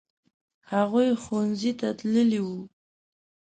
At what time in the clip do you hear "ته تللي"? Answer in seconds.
1.79-2.39